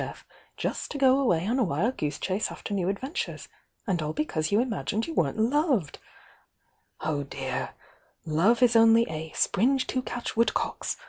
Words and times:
"^'^i^' 0.01 0.07
Jf 0.57 0.87
° 0.87 0.87
8° 0.97 0.99
^'^^y 1.27 1.55
o" 1.59 1.59
a 1.59 1.63
wild 1.63 1.95
goose 1.97 2.17
cCe 2.17 2.49
after 2.51 2.73
new 2.73 2.89
adventures, 2.89 3.47
and 3.85 4.01
all 4.01 4.13
because 4.13 4.51
you 4.51 4.59
imagined 4.59 5.05
you 5.05 5.13
weren't 5.13 5.37
loved! 5.37 5.99
Oh, 7.01 7.21
dear! 7.21 7.75
Love 8.25 8.63
is 8.63 8.75
only 8.75 9.07
'a 9.07 9.31
sSS 9.35 9.85
to 9.85 10.01
catch 10.01 10.35
woodcocks!' 10.35 10.97